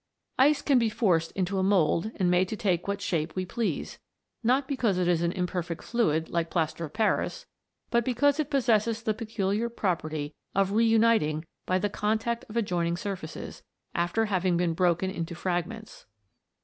[0.39, 3.99] Ice can be forced into a mould and made to take what shape we please,
[4.43, 7.45] not because it is an imperfect fluid like plaster of Paris,
[7.91, 12.97] but because it possesses the peculiar property of re uniting by the contact of adjoining
[12.97, 13.61] surfaces,
[13.93, 16.07] after having been broken into fragments.